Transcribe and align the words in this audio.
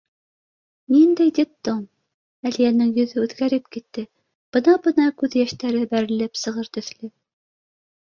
Ниндәй 0.95 1.33
детдом?— 1.39 1.83
Әлиәнең 2.51 2.95
йөҙө 3.03 3.27
үҙгәреп 3.27 3.69
китте, 3.77 4.07
бына-бына 4.59 5.09
күҙ 5.23 5.41
йәштәре 5.45 5.87
бәрелеп 5.97 6.45
сығыр 6.47 6.77
төҫлө. 6.77 7.17